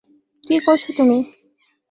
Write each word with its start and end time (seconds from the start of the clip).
কী 0.43 0.55
করছ 0.65 0.83
তুমি? 0.97 1.17